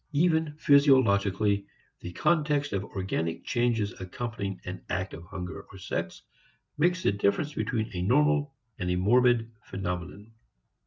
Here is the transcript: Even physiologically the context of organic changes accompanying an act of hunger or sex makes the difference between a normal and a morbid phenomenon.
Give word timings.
Even 0.13 0.55
physiologically 0.57 1.67
the 1.99 2.11
context 2.11 2.73
of 2.73 2.83
organic 2.83 3.45
changes 3.45 3.93
accompanying 4.01 4.59
an 4.65 4.83
act 4.89 5.13
of 5.13 5.23
hunger 5.25 5.61
or 5.71 5.77
sex 5.77 6.23
makes 6.75 7.03
the 7.03 7.11
difference 7.11 7.53
between 7.53 7.87
a 7.93 8.01
normal 8.01 8.55
and 8.79 8.89
a 8.89 8.95
morbid 8.95 9.51
phenomenon. 9.65 10.31